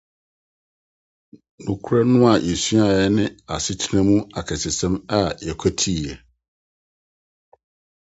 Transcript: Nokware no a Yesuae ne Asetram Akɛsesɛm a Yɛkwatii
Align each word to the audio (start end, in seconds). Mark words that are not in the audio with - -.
Nokware 1.63 2.05
no 2.11 2.17
a 2.31 2.33
Yesuae 2.47 3.03
ne 3.15 3.23
Asetram 3.55 4.09
Akɛsesɛm 4.39 4.93
a 5.17 5.19
Yɛkwatii 5.45 6.09